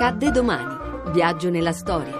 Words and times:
Accadde 0.00 0.30
domani. 0.30 1.10
Viaggio 1.10 1.50
nella 1.50 1.72
storia. 1.72 2.14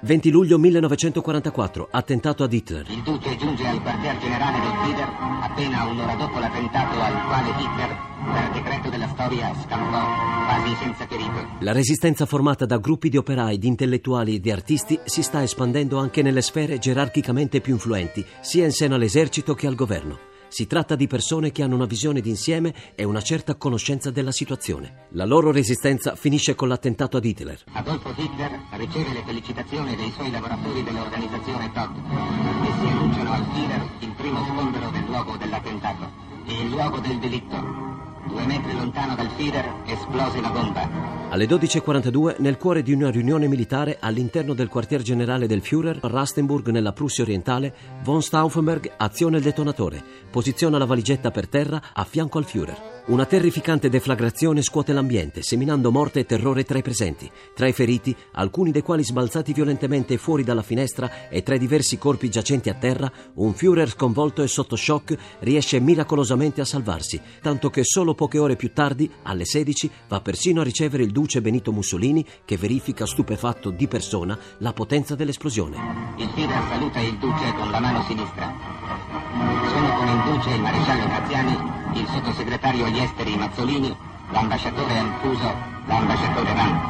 20 0.00 0.30
luglio 0.30 0.56
1944, 0.56 1.88
attentato 1.90 2.42
ad 2.42 2.50
Hitler. 2.50 2.86
Il 2.88 3.02
duce 3.02 3.36
giunge 3.36 3.66
al 3.66 3.82
quartier 3.82 4.16
generale 4.16 4.58
del 4.58 4.70
Führer 4.70 5.08
appena 5.42 5.84
un'ora 5.84 6.14
dopo 6.14 6.38
l'attentato 6.38 6.98
al 6.98 7.26
quale 7.26 7.50
Hitler, 7.60 7.96
per 8.32 8.50
decreto 8.52 8.88
della 8.88 9.08
storia, 9.08 9.54
scampò 9.54 10.00
quasi 10.46 10.74
senza 10.76 11.06
pericolo. 11.06 11.48
La 11.60 11.72
resistenza 11.72 12.24
formata 12.24 12.64
da 12.64 12.78
gruppi 12.78 13.10
di 13.10 13.18
operai, 13.18 13.58
di 13.58 13.66
intellettuali 13.66 14.36
e 14.36 14.40
di 14.40 14.50
artisti 14.50 14.98
si 15.04 15.22
sta 15.22 15.42
espandendo 15.42 15.98
anche 15.98 16.22
nelle 16.22 16.40
sfere 16.40 16.78
gerarchicamente 16.78 17.60
più 17.60 17.74
influenti, 17.74 18.24
sia 18.40 18.64
in 18.64 18.72
seno 18.72 18.94
all'esercito 18.94 19.52
che 19.52 19.66
al 19.66 19.74
governo. 19.74 20.35
Si 20.48 20.66
tratta 20.66 20.94
di 20.94 21.06
persone 21.06 21.50
che 21.50 21.62
hanno 21.62 21.74
una 21.74 21.86
visione 21.86 22.20
d'insieme 22.20 22.74
e 22.94 23.04
una 23.04 23.20
certa 23.20 23.56
conoscenza 23.56 24.10
della 24.10 24.32
situazione. 24.32 25.06
La 25.10 25.24
loro 25.24 25.50
resistenza 25.50 26.14
finisce 26.14 26.54
con 26.54 26.68
l'attentato 26.68 27.16
ad 27.16 27.24
Hitler. 27.24 27.64
Adolfo 27.72 28.14
Hitler 28.16 28.60
riceve 28.72 29.12
le 29.12 29.22
felicitazioni 29.24 29.96
dei 29.96 30.10
suoi 30.12 30.30
lavoratori 30.30 30.82
dell'organizzazione 30.82 31.72
Todd 31.72 31.94
che 31.94 32.72
si 32.80 32.86
annunciano 32.86 33.32
al 33.32 33.44
Führer 33.52 33.88
il 34.00 34.14
primo 34.16 34.44
sgombero 34.44 34.90
del 34.90 35.04
luogo 35.04 35.36
dell'attentato 35.36 36.10
e 36.46 36.62
il 36.62 36.70
luogo 36.70 36.98
del 36.98 37.18
delitto. 37.18 37.95
Due 38.26 38.44
metri 38.46 38.72
lontano 38.74 39.14
dal 39.14 39.30
Führer 39.30 39.82
esplose 39.86 40.40
la 40.40 40.50
bomba. 40.50 40.88
Alle 41.30 41.46
12.42, 41.46 42.36
nel 42.38 42.56
cuore 42.56 42.82
di 42.82 42.92
una 42.92 43.10
riunione 43.10 43.46
militare 43.46 43.98
all'interno 44.00 44.52
del 44.52 44.68
quartier 44.68 45.02
generale 45.02 45.46
del 45.46 45.62
Führer, 45.62 45.98
a 46.02 46.08
Rastenburg, 46.08 46.68
nella 46.68 46.92
Prussia 46.92 47.22
orientale, 47.22 47.74
von 48.02 48.22
Stauffenberg 48.22 48.92
aziona 48.96 49.36
il 49.36 49.42
detonatore, 49.42 50.02
posiziona 50.30 50.78
la 50.78 50.86
valigetta 50.86 51.30
per 51.30 51.48
terra 51.48 51.80
a 51.92 52.04
fianco 52.04 52.38
al 52.38 52.44
Führer. 52.44 52.95
Una 53.06 53.24
terrificante 53.24 53.88
deflagrazione 53.88 54.62
scuote 54.62 54.92
l'ambiente, 54.92 55.40
seminando 55.40 55.92
morte 55.92 56.18
e 56.18 56.26
terrore 56.26 56.64
tra 56.64 56.78
i 56.78 56.82
presenti. 56.82 57.30
Tra 57.54 57.68
i 57.68 57.72
feriti, 57.72 58.14
alcuni 58.32 58.72
dei 58.72 58.82
quali 58.82 59.04
sbalzati 59.04 59.52
violentemente 59.52 60.18
fuori 60.18 60.42
dalla 60.42 60.62
finestra 60.62 61.28
e 61.28 61.44
tra 61.44 61.54
i 61.54 61.58
diversi 61.60 61.98
corpi 61.98 62.28
giacenti 62.28 62.68
a 62.68 62.74
terra, 62.74 63.08
un 63.34 63.52
Führer 63.52 63.88
sconvolto 63.90 64.42
e 64.42 64.48
sotto 64.48 64.74
shock 64.74 65.16
riesce 65.38 65.78
miracolosamente 65.78 66.60
a 66.60 66.64
salvarsi, 66.64 67.20
tanto 67.40 67.70
che 67.70 67.84
solo 67.84 68.14
poche 68.14 68.40
ore 68.40 68.56
più 68.56 68.72
tardi, 68.72 69.08
alle 69.22 69.44
16, 69.44 69.88
va 70.08 70.20
persino 70.20 70.62
a 70.62 70.64
ricevere 70.64 71.04
il 71.04 71.12
duce 71.12 71.40
Benito 71.40 71.70
Mussolini 71.70 72.26
che 72.44 72.56
verifica 72.56 73.06
stupefatto 73.06 73.70
di 73.70 73.86
persona 73.86 74.36
la 74.58 74.72
potenza 74.72 75.14
dell'esplosione. 75.14 75.76
Il 76.16 76.26
Führer 76.34 76.68
saluta 76.68 76.98
il 76.98 77.16
duce 77.18 77.52
con 77.56 77.70
la 77.70 77.78
mano 77.78 78.02
sinistra. 78.02 78.65
Sono 79.70 79.92
con 79.94 80.08
il 80.08 80.22
duce 80.22 80.50
il 80.50 80.60
maresciallo 80.60 81.06
Graziani, 81.06 81.58
il 81.94 82.06
sottosegretario 82.06 82.84
agli 82.86 82.98
esteri 82.98 83.36
Mazzolini, 83.36 83.96
l'ambasciatore 84.30 84.96
Anfuso, 84.96 85.54
l'ambasciatore 85.86 86.54
Ram. 86.54 86.85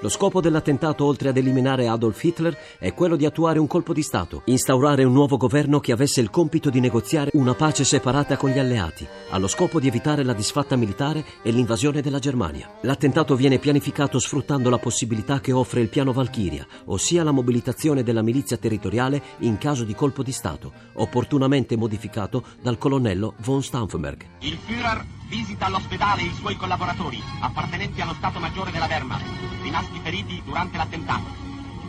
Lo 0.00 0.08
scopo 0.08 0.40
dell'attentato, 0.40 1.04
oltre 1.04 1.30
ad 1.30 1.36
eliminare 1.36 1.88
Adolf 1.88 2.22
Hitler, 2.22 2.56
è 2.78 2.94
quello 2.94 3.16
di 3.16 3.26
attuare 3.26 3.58
un 3.58 3.66
colpo 3.66 3.92
di 3.92 4.02
Stato, 4.02 4.42
instaurare 4.44 5.02
un 5.02 5.12
nuovo 5.12 5.36
governo 5.36 5.80
che 5.80 5.90
avesse 5.90 6.20
il 6.20 6.30
compito 6.30 6.70
di 6.70 6.78
negoziare 6.78 7.30
una 7.34 7.54
pace 7.54 7.82
separata 7.82 8.36
con 8.36 8.50
gli 8.50 8.60
alleati, 8.60 9.04
allo 9.30 9.48
scopo 9.48 9.80
di 9.80 9.88
evitare 9.88 10.22
la 10.22 10.34
disfatta 10.34 10.76
militare 10.76 11.24
e 11.42 11.50
l'invasione 11.50 12.00
della 12.00 12.20
Germania. 12.20 12.70
L'attentato 12.82 13.34
viene 13.34 13.58
pianificato 13.58 14.20
sfruttando 14.20 14.70
la 14.70 14.78
possibilità 14.78 15.40
che 15.40 15.50
offre 15.50 15.80
il 15.80 15.88
piano 15.88 16.12
Valchiria, 16.12 16.64
ossia 16.84 17.24
la 17.24 17.32
mobilitazione 17.32 18.04
della 18.04 18.22
milizia 18.22 18.56
territoriale 18.56 19.20
in 19.38 19.58
caso 19.58 19.82
di 19.82 19.96
colpo 19.96 20.22
di 20.22 20.32
Stato, 20.32 20.72
opportunamente 20.94 21.76
modificato 21.76 22.44
dal 22.62 22.78
colonnello 22.78 23.34
von 23.38 23.64
Stauffenberg. 23.64 24.24
Il 24.42 24.58
Führer 24.64 25.17
visita 25.28 25.66
all'ospedale 25.66 26.22
i 26.22 26.34
suoi 26.34 26.56
collaboratori, 26.56 27.22
appartenenti 27.40 28.00
allo 28.00 28.14
Stato 28.14 28.38
Maggiore 28.38 28.70
della 28.70 28.86
Wehrmacht, 28.86 29.24
rimasti 29.62 30.00
feriti 30.02 30.42
durante 30.44 30.76
l'attentato. 30.76 31.26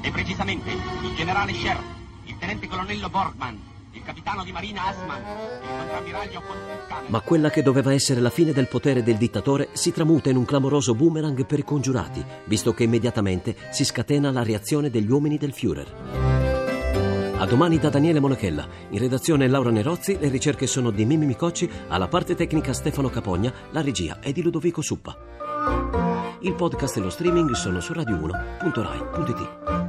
E 0.00 0.10
precisamente 0.10 0.70
il 0.72 1.14
generale 1.14 1.52
Scher, 1.52 1.80
il 2.24 2.36
tenente 2.38 2.66
colonnello 2.66 3.08
Borgman, 3.08 3.60
il 3.92 4.02
capitano 4.02 4.44
di 4.44 4.52
marina 4.52 4.86
Assmann 4.86 5.22
e 5.22 5.72
il 5.72 5.78
contrammiraglio 5.78 6.40
Stuttgart. 6.40 7.08
Ma 7.08 7.20
quella 7.20 7.50
che 7.50 7.62
doveva 7.62 7.92
essere 7.92 8.20
la 8.20 8.30
fine 8.30 8.52
del 8.52 8.68
potere 8.68 9.02
del 9.02 9.16
dittatore 9.16 9.68
si 9.72 9.92
tramuta 9.92 10.30
in 10.30 10.36
un 10.36 10.44
clamoroso 10.44 10.94
boomerang 10.94 11.44
per 11.44 11.58
i 11.58 11.64
congiurati, 11.64 12.24
visto 12.44 12.72
che 12.72 12.84
immediatamente 12.84 13.56
si 13.70 13.84
scatena 13.84 14.30
la 14.30 14.42
reazione 14.42 14.90
degli 14.90 15.10
uomini 15.10 15.38
del 15.38 15.52
Führer. 15.52 16.15
A 17.38 17.44
domani 17.44 17.78
da 17.78 17.90
Daniele 17.90 18.18
Monachella. 18.18 18.66
In 18.90 18.98
redazione 18.98 19.46
Laura 19.46 19.70
Nerozzi, 19.70 20.16
le 20.18 20.28
ricerche 20.28 20.66
sono 20.66 20.90
di 20.90 21.04
Mimmi 21.04 21.26
Micocci, 21.26 21.68
alla 21.88 22.08
parte 22.08 22.34
tecnica 22.34 22.72
Stefano 22.72 23.10
Capogna, 23.10 23.52
la 23.72 23.82
regia 23.82 24.20
è 24.20 24.32
di 24.32 24.42
Ludovico 24.42 24.80
Suppa. 24.80 25.14
Il 26.40 26.54
podcast 26.54 26.96
e 26.96 27.00
lo 27.00 27.10
streaming 27.10 27.50
sono 27.52 27.80
su 27.80 27.92
radio1.rai.it. 27.92 29.85